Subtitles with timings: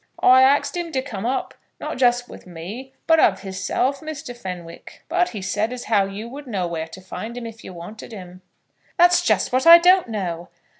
[0.23, 4.35] "I axed him to come up, not just with me, but of hisself, Mr.
[4.35, 7.71] Fenwick; but he said as how you would know where to find him if you
[7.71, 8.41] wanted him."
[8.97, 10.49] "That's just what I don't know.